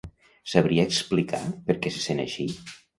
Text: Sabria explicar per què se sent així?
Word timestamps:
Sabria 0.53 0.85
explicar 0.89 1.43
per 1.71 1.79
què 1.85 1.95
se 1.99 2.05
sent 2.11 2.27
així? 2.29 2.53